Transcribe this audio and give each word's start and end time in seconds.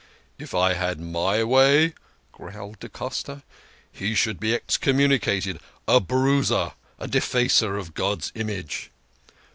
"If 0.45 0.55
I 0.55 0.73
had 0.73 0.99
my 0.99 1.43
way," 1.43 1.93
growled 2.31 2.79
da 2.79 2.87
Costa," 2.87 3.43
he 3.91 4.15
should 4.15 4.39
be 4.39 4.55
excommunicated 4.55 5.59
a 5.87 5.99
bruiser, 5.99 6.71
a 6.97 7.07
defacer 7.07 7.77
of 7.79 7.93
God's 7.93 8.31
image 8.33 8.89